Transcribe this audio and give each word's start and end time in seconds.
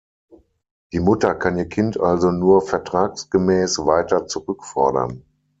Die 0.93 0.99
Mutter 0.99 1.35
kann 1.35 1.59
ihr 1.59 1.69
Kind 1.69 1.99
also 1.99 2.31
nur 2.31 2.61
vertragsgemäß 2.63 3.85
weiter 3.85 4.25
zurückfordern. 4.25 5.21